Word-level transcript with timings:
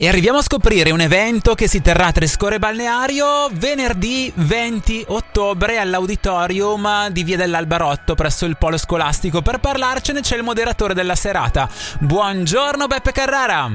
E 0.00 0.06
arriviamo 0.06 0.38
a 0.38 0.42
scoprire 0.42 0.92
un 0.92 1.00
evento 1.00 1.56
che 1.56 1.66
si 1.66 1.82
terrà 1.82 2.06
a 2.06 2.12
Trescore 2.12 2.60
Balneario 2.60 3.48
venerdì 3.50 4.30
20 4.32 5.06
ottobre 5.08 5.78
all'auditorium 5.78 7.08
di 7.08 7.24
Via 7.24 7.36
dell'Albarotto 7.36 8.14
presso 8.14 8.44
il 8.44 8.56
Polo 8.56 8.76
Scolastico. 8.76 9.42
Per 9.42 9.58
parlarcene 9.58 10.20
c'è 10.20 10.36
il 10.36 10.44
moderatore 10.44 10.94
della 10.94 11.16
serata. 11.16 11.68
Buongiorno 11.98 12.86
Beppe 12.86 13.10
Carrara. 13.10 13.68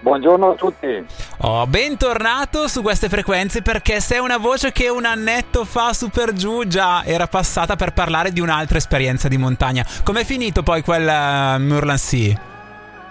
Buongiorno 0.00 0.50
a 0.50 0.54
tutti. 0.56 1.06
Oh, 1.42 1.68
bentornato 1.68 2.66
su 2.66 2.82
queste 2.82 3.08
frequenze 3.08 3.62
perché 3.62 4.00
sei 4.00 4.18
una 4.18 4.38
voce 4.38 4.72
che 4.72 4.88
un 4.88 5.04
annetto 5.04 5.64
fa 5.64 5.92
super 5.92 6.32
giù 6.32 6.66
già 6.66 7.04
era 7.04 7.28
passata 7.28 7.76
per 7.76 7.92
parlare 7.92 8.32
di 8.32 8.40
un'altra 8.40 8.78
esperienza 8.78 9.28
di 9.28 9.36
montagna. 9.36 9.86
Com'è 10.02 10.24
finito 10.24 10.64
poi 10.64 10.82
quel 10.82 11.06
uh, 11.06 11.60
Murlan 11.62 11.98
Sea? 11.98 12.32
È 12.32 12.53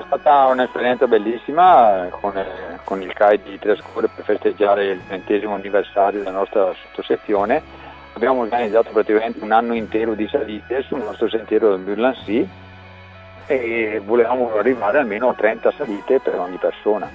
stata 0.06 0.48
un'esperienza 0.48 1.08
bellissima 1.08 2.08
con, 2.10 2.34
con 2.84 3.02
il 3.02 3.14
CAI 3.14 3.42
di 3.42 3.60
Trescore 3.60 4.08
per 4.08 4.24
festeggiare 4.24 4.86
il 4.92 5.02
ventesimo 5.08 5.56
anniversario 5.56 6.20
della 6.20 6.38
nostra 6.38 6.74
sottosezione. 6.74 7.62
Abbiamo 8.14 8.42
organizzato 8.42 8.92
praticamente 8.92 9.44
un 9.44 9.52
anno 9.52 9.74
intero 9.74 10.14
di 10.14 10.28
salite 10.28 10.84
sul 10.84 11.00
nostro 11.00 11.28
sentiero 11.30 11.70
del 11.70 11.80
Murlancy 11.80 12.48
e 13.48 14.02
volevamo 14.04 14.56
arrivare 14.56 15.00
almeno 15.00 15.30
a 15.30 15.34
30 15.34 15.72
salite 15.76 16.20
per 16.20 16.36
ogni 16.40 16.58
persona. 16.58 17.10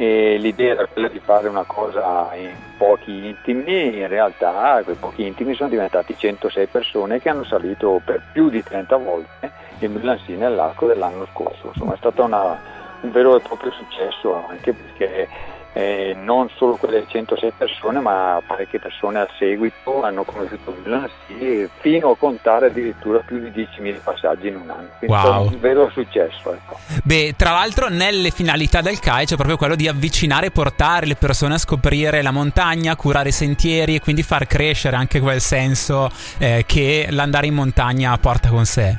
E 0.00 0.38
l'idea 0.38 0.72
era 0.72 0.86
quella 0.86 1.08
di 1.08 1.18
fare 1.18 1.46
una 1.46 1.64
cosa 1.64 2.30
in 2.34 2.54
pochi 2.78 3.26
intimi, 3.26 3.98
in 3.98 4.08
realtà 4.08 4.80
quei 4.82 4.96
pochi 4.96 5.26
intimi 5.26 5.52
sono 5.52 5.68
diventati 5.68 6.16
106 6.16 6.68
persone 6.68 7.20
che 7.20 7.28
hanno 7.28 7.44
salito 7.44 8.00
per 8.02 8.22
più 8.32 8.48
di 8.48 8.62
30 8.62 8.96
volte 8.96 9.52
il 9.80 9.90
Milansì 9.90 10.36
nell'arco 10.36 10.86
dell'anno 10.86 11.26
scorso. 11.26 11.66
Insomma, 11.66 11.92
è 11.92 11.96
stato 11.98 12.24
una, 12.24 12.58
un 13.02 13.10
vero 13.10 13.36
e 13.36 13.40
proprio 13.40 13.72
successo 13.72 14.42
anche 14.48 14.72
perché 14.72 15.28
eh, 15.72 16.16
non 16.18 16.48
solo 16.56 16.76
quelle 16.76 17.04
106 17.06 17.52
persone 17.56 18.00
ma 18.00 18.42
parecchie 18.44 18.80
persone 18.80 19.20
a 19.20 19.28
seguito 19.38 20.02
hanno 20.02 20.24
conosciuto 20.24 20.70
il 20.70 20.82
Milansì 20.82 21.68
fino 21.78 22.10
a 22.10 22.16
contare 22.16 22.66
addirittura 22.66 23.20
più 23.20 23.38
di 23.38 23.50
10.000 23.50 24.00
passaggi 24.02 24.48
in 24.48 24.56
un 24.56 24.70
anno. 24.70 24.88
Quindi 24.98 25.16
wow. 25.16 25.44
è 25.44 25.48
un 25.48 25.60
vero 25.60 25.88
successo. 25.90 26.52
Ecco. 26.52 26.78
Beh, 27.04 27.34
tra 27.36 27.52
l'altro 27.52 27.88
nelle 27.88 28.30
finalità 28.30 28.80
del 28.80 28.98
CAI 28.98 29.26
c'è 29.26 29.36
proprio 29.36 29.56
quello 29.56 29.76
di 29.76 29.86
avvicinare 29.86 30.46
e 30.46 30.50
portare 30.50 31.06
le 31.06 31.14
persone 31.14 31.54
a 31.54 31.58
scoprire 31.58 32.22
la 32.22 32.32
montagna, 32.32 32.96
curare 32.96 33.28
i 33.28 33.32
sentieri 33.32 33.94
e 33.94 34.00
quindi 34.00 34.22
far 34.22 34.46
crescere 34.46 34.96
anche 34.96 35.20
quel 35.20 35.40
senso 35.40 36.10
eh, 36.38 36.64
che 36.66 37.08
l'andare 37.10 37.46
in 37.46 37.54
montagna 37.54 38.16
porta 38.18 38.48
con 38.48 38.64
sé. 38.64 38.98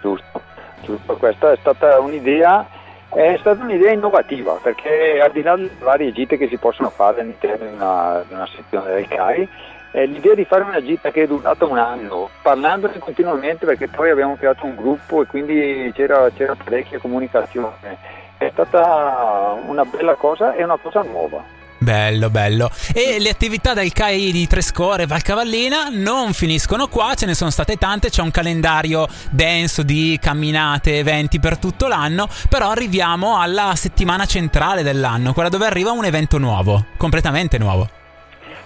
Giusto, 0.00 0.42
giusto. 0.82 1.16
Questa 1.16 1.52
è 1.52 1.56
stata 1.60 2.00
un'idea, 2.00 2.66
è 3.12 3.36
stata 3.40 3.62
un'idea 3.62 3.92
innovativa 3.92 4.58
perché 4.62 5.20
al 5.20 5.32
di 5.32 5.42
là 5.42 5.56
delle 5.56 5.70
varie 5.80 6.12
gite 6.12 6.36
che 6.36 6.48
si 6.48 6.56
possono 6.56 6.90
fare 6.90 7.20
all'interno 7.20 7.66
di 7.66 7.74
una, 7.74 8.24
di 8.26 8.34
una 8.34 8.48
sezione 8.54 8.92
del 8.92 9.08
CAI, 9.08 9.48
eh, 9.92 10.06
l'idea 10.06 10.34
di 10.34 10.44
fare 10.44 10.62
una 10.62 10.80
gita 10.80 11.10
che 11.10 11.24
è 11.24 11.26
durata 11.26 11.64
un 11.64 11.78
anno, 11.78 12.30
parlandone 12.42 12.98
continuamente 12.98 13.66
perché 13.66 13.88
poi 13.88 14.10
abbiamo 14.10 14.36
creato 14.36 14.64
un 14.64 14.76
gruppo 14.76 15.22
e 15.22 15.26
quindi 15.26 15.90
c'era, 15.94 16.30
c'era 16.30 16.54
parecchia 16.54 17.00
comunicazione, 17.00 17.98
è 18.38 18.48
stata 18.52 19.58
una 19.66 19.84
bella 19.84 20.14
cosa 20.14 20.54
e 20.54 20.62
una 20.62 20.78
cosa 20.78 21.02
nuova. 21.02 21.58
Bello, 21.82 22.28
bello. 22.28 22.70
E 22.92 23.18
le 23.18 23.30
attività 23.30 23.72
del 23.72 23.90
CAI 23.90 24.32
di 24.32 24.46
Trescore 24.46 25.04
e 25.04 25.06
Valcavallina 25.06 25.88
non 25.90 26.34
finiscono 26.34 26.88
qua, 26.88 27.14
ce 27.14 27.24
ne 27.24 27.32
sono 27.32 27.48
state 27.48 27.76
tante, 27.76 28.10
c'è 28.10 28.20
un 28.20 28.30
calendario 28.30 29.08
denso 29.30 29.82
di 29.82 30.18
camminate, 30.20 30.98
eventi 30.98 31.40
per 31.40 31.56
tutto 31.56 31.86
l'anno, 31.86 32.28
però 32.50 32.68
arriviamo 32.68 33.40
alla 33.40 33.72
settimana 33.76 34.26
centrale 34.26 34.82
dell'anno, 34.82 35.32
quella 35.32 35.48
dove 35.48 35.64
arriva 35.64 35.90
un 35.90 36.04
evento 36.04 36.36
nuovo, 36.36 36.84
completamente 36.98 37.56
nuovo. 37.56 37.88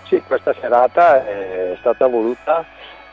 Sì, 0.09 0.21
questa 0.27 0.53
serata 0.61 1.25
è 1.25 1.77
stata 1.79 2.09
voluta 2.09 2.65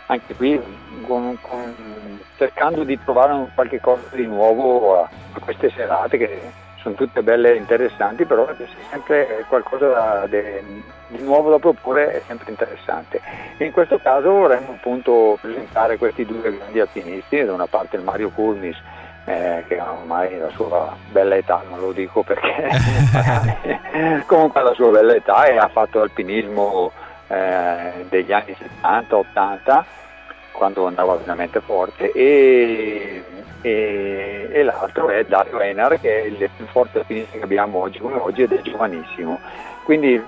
anche 0.07 0.33
qui 0.33 0.59
con, 1.03 1.37
con, 1.41 2.19
cercando 2.37 2.83
di 2.83 2.99
trovare 3.03 3.51
qualche 3.53 3.79
cosa 3.79 4.01
di 4.13 4.25
nuovo 4.25 4.99
a, 4.99 5.09
a 5.33 5.39
queste 5.39 5.71
serate 5.75 6.17
che 6.17 6.51
sono 6.81 6.95
tutte 6.95 7.21
belle 7.21 7.53
e 7.53 7.57
interessanti, 7.57 8.25
però 8.25 8.45
c'è 8.45 8.65
sempre 8.89 9.45
qualcosa 9.47 10.25
di 10.27 11.19
nuovo 11.19 11.51
da 11.51 11.59
proporre, 11.59 12.11
è 12.11 12.21
sempre 12.25 12.51
interessante. 12.51 13.21
in 13.57 13.71
questo 13.71 13.99
caso 13.99 14.31
vorremmo 14.31 14.71
appunto 14.71 15.37
presentare 15.39 15.97
questi 15.97 16.25
due 16.25 16.55
grandi 16.55 16.79
alpinisti, 16.79 17.43
da 17.43 17.53
una 17.53 17.67
parte 17.67 17.97
il 17.97 18.03
Mario 18.03 18.29
Curnis, 18.29 18.77
eh, 19.25 19.63
che 19.67 19.79
ormai 19.79 20.37
la 20.37 20.49
sua 20.49 20.95
bella 21.11 21.35
età, 21.35 21.61
non 21.69 21.79
lo 21.79 21.91
dico 21.91 22.23
perché 22.23 22.69
comunque 24.25 24.59
ha 24.59 24.63
la 24.63 24.73
sua 24.73 24.89
bella 24.89 25.13
età 25.13 25.45
e 25.45 25.57
ha 25.57 25.67
fatto 25.67 26.01
alpinismo 26.01 26.91
eh, 27.27 28.05
degli 28.09 28.31
anni 28.31 28.55
70-80 28.83 29.83
quando 30.61 30.85
andava 30.85 31.15
veramente 31.15 31.59
forte 31.59 32.11
e, 32.11 33.23
e, 33.61 34.47
e, 34.51 34.61
l'altro 34.61 35.09
è 35.09 35.25
Dario 35.25 35.59
Enar 35.59 35.99
che 35.99 36.21
è 36.21 36.25
il 36.25 36.49
più 36.55 36.67
forte 36.67 36.99
alpinista 36.99 37.35
che 37.35 37.43
abbiamo 37.43 37.79
oggi 37.79 37.97
come 37.97 38.17
oggi 38.17 38.43
ed 38.43 38.51
è 38.51 38.61
giovanissimo. 38.61 39.39
Quindi 39.83 40.23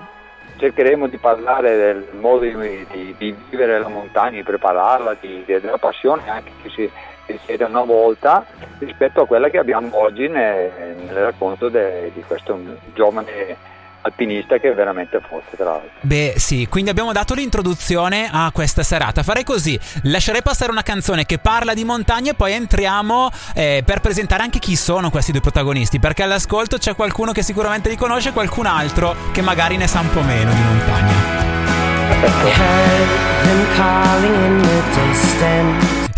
cercheremo 0.56 1.06
di 1.06 1.18
parlare 1.18 1.76
del 1.76 2.08
modo 2.18 2.40
di, 2.40 2.84
di, 2.90 3.14
di 3.16 3.36
vivere 3.48 3.78
la 3.78 3.86
montagna, 3.86 4.38
di 4.38 4.42
prepararla, 4.42 5.16
di, 5.20 5.44
della 5.46 5.78
passione 5.78 6.28
anche 6.28 6.50
che 6.60 6.68
si 6.70 6.90
richiede 7.26 7.62
una 7.62 7.84
volta 7.84 8.44
rispetto 8.80 9.20
a 9.20 9.26
quella 9.28 9.48
che 9.48 9.58
abbiamo 9.58 9.96
oggi 9.96 10.26
nel, 10.26 10.96
nel 10.96 11.14
racconto 11.14 11.68
de, 11.68 12.10
di 12.12 12.24
questo 12.26 12.58
giovane 12.92 13.56
alpinista 14.04 14.58
che 14.58 14.70
è 14.70 14.74
veramente 14.74 15.20
forte 15.26 15.56
tra 15.56 15.64
l'altro. 15.64 15.90
Beh 16.00 16.34
sì, 16.36 16.66
quindi 16.68 16.90
abbiamo 16.90 17.12
dato 17.12 17.34
l'introduzione 17.34 18.28
a 18.30 18.50
questa 18.52 18.82
serata. 18.82 19.22
Farei 19.22 19.44
così, 19.44 19.78
lascerei 20.02 20.42
passare 20.42 20.70
una 20.70 20.82
canzone 20.82 21.24
che 21.24 21.38
parla 21.38 21.74
di 21.74 21.84
montagna 21.84 22.32
e 22.32 22.34
poi 22.34 22.52
entriamo 22.52 23.30
eh, 23.54 23.82
per 23.84 24.00
presentare 24.00 24.42
anche 24.42 24.58
chi 24.58 24.76
sono 24.76 25.10
questi 25.10 25.32
due 25.32 25.40
protagonisti, 25.40 25.98
perché 25.98 26.22
all'ascolto 26.22 26.78
c'è 26.78 26.94
qualcuno 26.94 27.32
che 27.32 27.42
sicuramente 27.42 27.88
li 27.88 27.96
conosce 27.96 28.28
e 28.28 28.32
qualcun 28.32 28.66
altro 28.66 29.16
che 29.32 29.40
magari 29.40 29.76
ne 29.76 29.86
sa 29.86 30.00
un 30.00 30.10
po' 30.10 30.22
meno 30.22 30.52
di 30.52 30.60
montagna. 30.60 31.12
Perfetto. 32.20 32.84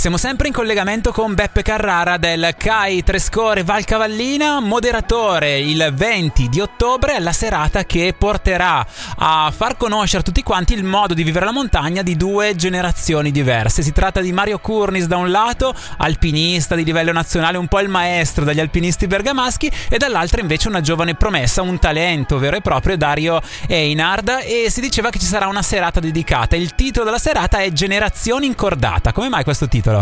Siamo 0.07 0.21
sempre 0.21 0.47
in 0.47 0.53
collegamento 0.53 1.11
con 1.11 1.35
Beppe 1.35 1.63
Carrara 1.63 2.17
del 2.17 2.55
CAI 2.57 3.03
Trescore 3.03 3.65
Valcavallina, 3.65 4.61
moderatore 4.61 5.59
il 5.59 5.91
20 5.93 6.49
di 6.49 6.61
ottobre 6.61 7.17
alla 7.17 7.33
serata 7.33 7.83
che 7.85 8.15
porterà 8.17 8.87
a 9.17 9.53
far 9.53 9.77
conoscere 9.77 10.21
a 10.21 10.25
tutti 10.25 10.45
quanti 10.45 10.75
il 10.75 10.85
modo 10.85 11.13
di 11.13 11.25
vivere 11.25 11.47
la 11.47 11.51
montagna 11.51 12.03
di 12.03 12.17
due 12.17 12.55
generazioni 12.55 13.33
diverse. 13.33 13.83
Si 13.83 13.91
tratta 13.91 14.21
di 14.21 14.33
Mario 14.33 14.61
Curnis 14.61 15.07
da 15.07 15.17
un 15.17 15.29
lato, 15.29 15.75
alpinista 15.97 16.77
di 16.77 16.85
livello 16.85 17.11
nazionale, 17.11 17.59
un 17.59 17.67
po' 17.67 17.81
il 17.81 17.89
maestro 17.89 18.45
dagli 18.45 18.61
alpinisti 18.61 19.09
bergamaschi, 19.09 19.73
e 19.89 19.99
dall'altra 19.99 20.41
invece 20.41 20.69
una 20.69 20.83
giovane 20.83 21.17
promessa, 21.17 21.63
un 21.63 21.81
talento 21.81 22.39
vero 22.39 22.55
e 22.55 22.61
proprio, 22.61 22.97
Dario 22.97 23.43
Einard, 23.67 24.43
e 24.45 24.71
si 24.71 24.81
diceva 24.81 25.11
che 25.11 25.19
ci 25.19 25.27
sarà 25.27 25.49
una 25.49 25.63
serata 25.63 25.99
dedicata. 25.99 26.55
Il 26.55 26.77
titolo 26.77 27.05
della 27.05 27.19
serata 27.19 27.59
è 27.59 27.73
Generazione 27.73 28.47
Incordata. 28.47 29.11
Come 29.11 29.29
mai 29.29 29.43
questo 29.43 29.67
titolo? 29.67 29.96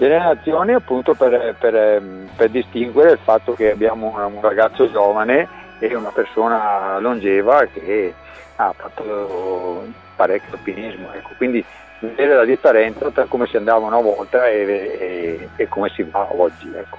Generazioni 0.00 0.72
appunto 0.72 1.14
per, 1.14 1.54
per, 1.58 2.02
per, 2.34 2.48
distinguere 2.48 3.12
il 3.12 3.18
fatto 3.22 3.52
che 3.52 3.70
abbiamo 3.70 4.14
un 4.16 4.40
ragazzo 4.40 4.90
giovane 4.90 5.46
e 5.78 5.94
una 5.94 6.08
persona 6.08 6.98
longeva 6.98 7.66
che 7.66 8.14
ha 8.56 8.74
fatto 8.76 9.86
parecchio 10.16 10.56
alpinismo, 10.56 11.12
ecco. 11.12 11.30
quindi 11.36 11.64
vedere 12.00 12.34
la 12.34 12.44
differenza 12.44 13.10
tra 13.10 13.24
come 13.24 13.46
si 13.46 13.56
andava 13.56 13.86
una 13.86 14.00
volta 14.00 14.48
e, 14.48 14.58
e, 14.98 15.48
e 15.56 15.68
come 15.68 15.90
si 15.94 16.02
va 16.02 16.28
oggi. 16.30 16.70
Ecco. 16.74 16.98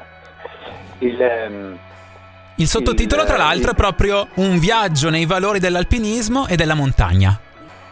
Il, 1.00 1.22
ehm, 1.22 1.78
il 2.56 2.68
sottotitolo, 2.68 3.22
il, 3.22 3.28
tra 3.28 3.38
l'altro, 3.38 3.70
il, 3.70 3.76
è 3.76 3.76
proprio 3.76 4.28
un 4.36 4.60
viaggio 4.60 5.10
nei 5.10 5.26
valori 5.26 5.60
dell'alpinismo 5.60 6.48
e 6.48 6.56
della 6.56 6.76
montagna. 6.76 7.40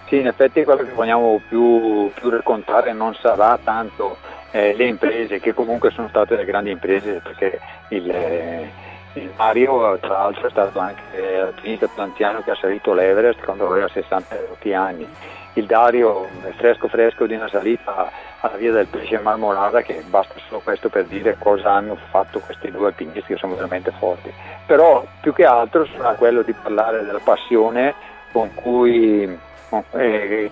Sì, 0.09 0.17
in 0.17 0.25
effetti 0.25 0.63
quello 0.63 0.83
che 0.83 0.91
vogliamo 0.91 1.39
più, 1.47 2.11
più 2.15 2.31
raccontare 2.31 2.93
non 2.93 3.13
sarà 3.13 3.59
tanto 3.63 4.17
eh, 4.49 4.73
le 4.75 4.85
imprese, 4.85 5.39
che 5.39 5.53
comunque 5.53 5.91
sono 5.91 6.07
state 6.07 6.35
le 6.35 6.45
grandi 6.45 6.71
imprese, 6.71 7.21
perché 7.21 7.59
il, 7.89 8.09
eh, 8.09 8.71
il 9.13 9.29
Mario 9.37 9.99
tra 9.99 10.13
l'altro 10.13 10.47
è 10.47 10.49
stato 10.49 10.79
anche 10.79 11.03
l'alpinista 11.37 11.85
più 11.85 12.01
anziano 12.01 12.41
che 12.41 12.49
ha 12.49 12.55
salito 12.55 12.91
l'Everest 12.93 13.43
quando 13.43 13.67
aveva 13.67 13.87
60 13.87 14.35
anni. 14.73 15.07
Il 15.53 15.65
Dario 15.67 16.25
è 16.41 16.53
fresco 16.55 16.87
fresco 16.87 17.27
di 17.27 17.35
una 17.35 17.47
salita 17.47 18.11
alla 18.39 18.57
via 18.57 18.71
del 18.71 18.87
pesce 18.87 19.19
Marmolada 19.19 19.83
che 19.83 20.03
basta 20.07 20.33
solo 20.47 20.61
questo 20.61 20.89
per 20.89 21.05
dire 21.05 21.35
cosa 21.37 21.73
hanno 21.73 21.95
fatto 22.09 22.39
questi 22.39 22.71
due 22.71 22.87
alpinisti 22.87 23.33
che 23.33 23.37
sono 23.37 23.53
veramente 23.53 23.91
forti. 23.99 24.33
Però 24.65 25.05
più 25.21 25.33
che 25.33 25.45
altro 25.45 25.85
sarà 25.85 26.13
quello 26.13 26.41
di 26.41 26.53
parlare 26.53 27.05
della 27.05 27.21
passione 27.23 27.93
con 28.31 28.51
cui 28.55 29.47
eh, 29.91 30.51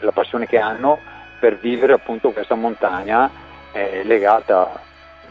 la 0.00 0.12
passione 0.12 0.46
che 0.46 0.58
hanno 0.58 0.98
per 1.38 1.58
vivere 1.58 1.92
appunto 1.92 2.30
questa 2.30 2.54
montagna 2.54 3.30
eh, 3.72 4.02
legata, 4.04 4.80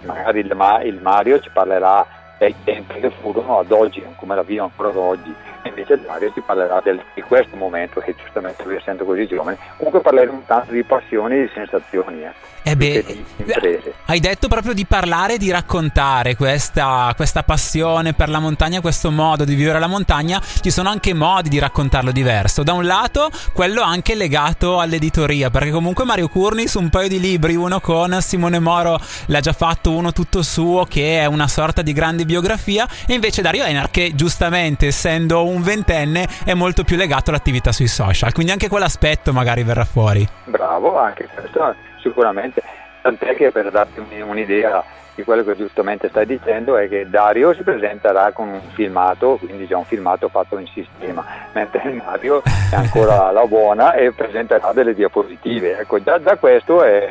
magari 0.04 0.40
il, 0.40 0.82
il, 0.84 1.00
Mario 1.02 1.40
ci 1.40 1.50
parlerà 1.50 2.06
dai 2.38 2.56
tempi 2.64 3.00
che 3.00 3.12
furono 3.22 3.60
ad 3.60 3.72
oggi, 3.72 4.04
come 4.16 4.36
la 4.36 4.44
vivo 4.44 4.64
ancora 4.64 4.90
ad 4.90 4.98
oggi. 4.98 5.34
Invece 5.64 6.00
Dario 6.02 6.32
ci 6.34 6.42
parlerà 6.42 6.82
del, 6.84 7.02
di 7.14 7.22
questo 7.22 7.56
momento 7.56 8.00
che 8.00 8.16
giustamente 8.16 8.64
lui 8.64 8.76
essendo 8.76 9.06
così 9.06 9.26
giovane, 9.28 9.58
comunque 9.78 10.02
parleremo 10.02 10.44
tanto 10.46 10.72
di 10.72 10.84
passioni 10.84 11.36
e 11.36 11.42
di 11.44 11.52
sensazioni. 11.54 12.24
Eh. 12.24 12.52
Eh 12.66 12.78
beh, 12.78 13.94
hai 14.06 14.22
detto 14.22 14.48
proprio 14.48 14.72
di 14.72 14.86
parlare 14.86 15.34
e 15.34 15.38
di 15.38 15.52
raccontare 15.52 16.38
questa, 16.38 17.12
questa, 17.14 17.44
passione 17.44 18.14
per 18.14 18.30
la 18.30 18.40
montagna, 18.40 18.80
questo 18.80 19.12
modo 19.12 19.44
di 19.44 19.54
vivere 19.54 19.80
la 19.80 19.88
montagna. 19.88 20.42
Ci 20.42 20.72
sono 20.72 20.88
anche 20.88 21.14
modi 21.14 21.50
di 21.50 21.60
raccontarlo 21.60 22.14
diverso. 22.14 22.64
Da 22.64 22.72
un 22.72 22.86
lato, 22.86 23.30
quello 23.52 23.82
anche 23.82 24.16
legato 24.16 24.80
all'editoria, 24.80 25.50
perché 25.50 25.72
comunque 25.72 26.06
Mario 26.06 26.30
Curni 26.30 26.70
su 26.70 26.80
un 26.80 26.90
paio 26.90 27.10
di 27.10 27.20
libri, 27.20 27.56
uno 27.56 27.82
con 27.82 28.18
Simone 28.22 28.60
Moro 28.60 28.98
l'ha 29.26 29.42
già 29.42 29.52
fatto, 29.52 29.92
uno 29.92 30.14
tutto 30.14 30.42
suo, 30.42 30.86
che 30.86 31.20
è 31.20 31.26
una 31.26 31.50
sorta 31.50 31.82
di 31.82 31.92
grande 31.92 32.23
biografia, 32.26 32.88
e 33.08 33.14
invece 33.14 33.42
Dario 33.42 33.64
Enar, 33.64 33.90
che 33.90 34.12
giustamente 34.16 34.88
essendo 34.88 35.46
un 35.46 35.62
ventenne, 35.62 36.28
è 36.46 36.54
molto 36.54 36.84
più 36.84 36.98
legato 36.98 37.30
all'attività 37.30 37.72
sui 37.72 37.88
social. 37.88 38.34
Quindi 38.34 38.52
anche 38.52 38.68
quell'aspetto 38.68 39.34
magari 39.34 39.64
verrà 39.64 39.86
fuori. 39.86 40.28
Bravo, 40.46 40.98
anche 40.98 41.28
questo 41.34 41.76
sicuramente, 42.02 42.62
tant'è 43.02 43.36
che 43.36 43.52
per 43.52 43.72
darti 43.72 44.00
un'idea 44.22 44.84
di 45.16 45.24
quello 45.24 45.44
che 45.44 45.56
giustamente 45.56 46.10
stai 46.10 46.26
dicendo 46.26 46.76
è 46.76 46.88
che 46.88 47.08
Dario 47.08 47.54
si 47.54 47.62
presenterà 47.62 48.32
con 48.32 48.48
un 48.48 48.62
filmato, 48.74 49.38
quindi 49.38 49.68
già 49.68 49.78
un 49.78 49.86
filmato 49.86 50.28
fatto 50.28 50.58
in 50.58 50.68
sistema, 50.68 51.24
mentre 51.54 51.92
Mario 51.92 52.42
è 52.44 52.76
ancora 52.76 53.28
alla 53.30 53.46
buona 53.46 53.94
e 53.94 54.12
presenterà 54.12 54.72
delle 54.74 54.96
diapositive. 54.96 55.80
Ecco, 55.80 56.02
già, 56.02 56.22
già 56.22 56.36
questo 56.38 56.84
è 56.84 57.08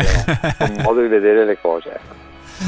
un 0.58 0.82
modo 0.82 1.00
di 1.00 1.08
vedere 1.08 1.44
le 1.44 1.58
cose. 1.60 2.00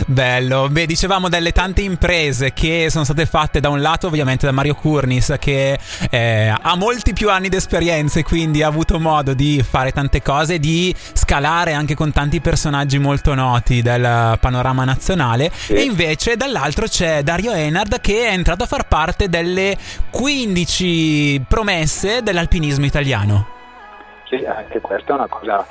Bello, 0.06 0.68
beh 0.68 0.86
dicevamo 0.86 1.28
delle 1.28 1.52
tante 1.52 1.82
imprese 1.82 2.52
che 2.52 2.88
sono 2.90 3.04
state 3.04 3.26
fatte 3.26 3.60
da 3.60 3.68
un 3.68 3.80
lato 3.80 4.06
ovviamente 4.08 4.46
da 4.46 4.52
Mario 4.52 4.74
Curnis 4.74 5.34
che 5.38 5.78
eh, 6.10 6.54
ha 6.60 6.76
molti 6.76 7.12
più 7.12 7.30
anni 7.30 7.48
di 7.48 7.56
esperienza 7.56 8.18
e 8.18 8.22
quindi 8.22 8.62
ha 8.62 8.68
avuto 8.68 8.98
modo 8.98 9.34
di 9.34 9.64
fare 9.68 9.92
tante 9.92 10.22
cose, 10.22 10.58
di 10.58 10.94
scalare 11.12 11.72
anche 11.72 11.94
con 11.94 12.12
tanti 12.12 12.40
personaggi 12.40 12.98
molto 12.98 13.34
noti 13.34 13.82
del 13.82 14.36
panorama 14.40 14.84
nazionale. 14.84 15.50
E 15.68 15.82
invece 15.82 16.36
dall'altro 16.36 16.86
c'è 16.86 17.22
Dario 17.22 17.52
Enard 17.52 18.00
che 18.00 18.28
è 18.28 18.32
entrato 18.32 18.64
a 18.64 18.66
far 18.66 18.86
parte 18.86 19.28
delle 19.28 19.76
15 20.10 21.44
promesse 21.48 22.22
dell'alpinismo 22.22 22.84
italiano. 22.84 23.48
Sì, 24.28 24.44
anche 24.44 24.80
questa 24.80 25.12
è 25.12 25.14
una 25.16 25.28
cosa 25.28 25.66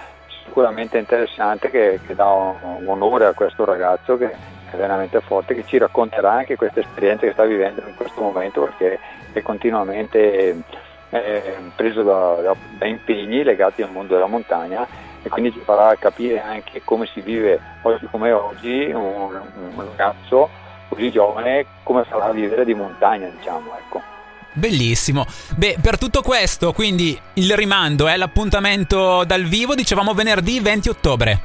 sicuramente 0.53 0.99
interessante 0.99 1.71
che, 1.71 1.99
che 2.05 2.13
dà 2.13 2.27
un, 2.27 2.85
onore 2.87 3.25
a 3.25 3.33
questo 3.33 3.65
ragazzo 3.65 4.17
che 4.17 4.31
è 4.69 4.75
veramente 4.75 5.19
forte, 5.19 5.55
che 5.55 5.65
ci 5.65 5.79
racconterà 5.79 6.31
anche 6.31 6.55
queste 6.55 6.81
esperienze 6.81 7.25
che 7.25 7.33
sta 7.33 7.43
vivendo 7.43 7.81
in 7.87 7.95
questo 7.95 8.21
momento 8.21 8.61
perché 8.61 8.99
è 9.31 9.41
continuamente 9.41 10.63
eh, 11.09 11.55
preso 11.75 12.03
da, 12.03 12.35
da, 12.35 12.55
da 12.77 12.85
impegni 12.85 13.41
legati 13.41 13.81
al 13.81 13.89
mondo 13.89 14.13
della 14.13 14.27
montagna 14.27 14.85
e 15.23 15.29
quindi 15.29 15.51
ci 15.51 15.59
farà 15.59 15.95
capire 15.95 16.39
anche 16.39 16.83
come 16.83 17.07
si 17.07 17.21
vive 17.21 17.59
oggi 17.81 18.07
come 18.11 18.31
oggi 18.31 18.91
un, 18.93 19.41
un 19.75 19.85
ragazzo 19.89 20.49
così 20.87 21.09
giovane 21.09 21.65
come 21.81 22.05
sarà 22.07 22.25
a 22.25 22.31
vivere 22.31 22.63
di 22.63 22.75
montagna 22.75 23.27
diciamo 23.27 23.75
ecco. 23.75 24.12
Bellissimo. 24.53 25.25
Beh, 25.55 25.77
per 25.81 25.97
tutto 25.97 26.21
questo, 26.21 26.73
quindi 26.73 27.19
il 27.33 27.55
rimando 27.55 28.07
è 28.07 28.15
l'appuntamento 28.15 29.23
dal 29.23 29.43
vivo, 29.43 29.75
dicevamo 29.75 30.13
venerdì 30.13 30.59
20 30.59 30.89
ottobre. 30.89 31.39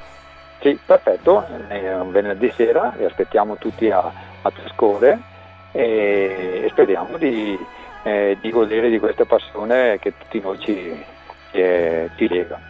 Sì, 0.61 0.79
perfetto, 0.85 1.47
è 1.69 1.95
un 1.95 2.11
venerdì 2.11 2.53
sera, 2.57 2.93
vi 2.97 3.05
aspettiamo 3.05 3.57
tutti 3.57 3.91
a, 3.91 4.13
a 4.43 4.51
Trescore 4.51 5.19
e 5.73 6.67
speriamo 6.71 7.17
di, 7.17 7.57
eh, 8.03 8.37
di 8.41 8.51
godere 8.51 8.91
di 8.91 8.99
questa 8.99 9.25
passione 9.25 9.99
che 10.01 10.15
tutti 10.19 10.41
noi 10.41 10.59
ci, 10.59 11.05
ci, 11.51 12.11
ci 12.17 12.29
lega. 12.29 12.61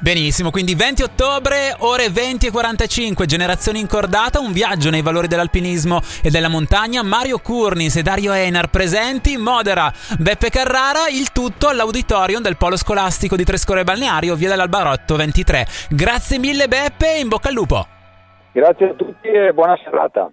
Benissimo, 0.00 0.50
quindi 0.50 0.76
20 0.76 1.02
ottobre, 1.02 1.74
ore 1.78 2.08
20 2.08 2.46
e 2.46 2.50
45, 2.52 3.26
generazione 3.26 3.80
incordata, 3.80 4.38
un 4.38 4.52
viaggio 4.52 4.90
nei 4.90 5.02
valori 5.02 5.26
dell'alpinismo 5.26 6.00
e 6.22 6.30
della 6.30 6.48
montagna. 6.48 7.02
Mario 7.02 7.38
Curnis 7.38 7.96
e 7.96 8.02
Dario 8.02 8.32
Enar 8.32 8.68
presenti, 8.68 9.36
modera 9.36 9.92
Beppe 10.18 10.50
Carrara, 10.50 11.08
il 11.10 11.32
tutto 11.32 11.66
all'auditorium 11.66 12.42
del 12.42 12.56
Polo 12.56 12.76
Scolastico 12.76 13.34
di 13.34 13.44
Trescore 13.44 13.82
Balneario, 13.82 14.36
via 14.36 14.50
dell'Albarotto 14.50 15.16
23. 15.16 15.66
Grazie 15.90 16.38
mille 16.38 16.68
Beppe 16.68 17.18
in 17.18 17.26
bocca 17.26 17.48
al 17.48 17.54
lupo. 17.54 17.86
Grazie 18.52 18.90
a 18.90 18.94
tutti 18.94 19.28
e 19.28 19.52
buona 19.52 19.76
serata. 19.82 20.30